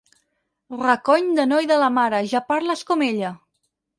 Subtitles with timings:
[0.83, 3.33] Recony de noi de la mare, ja parles com ella!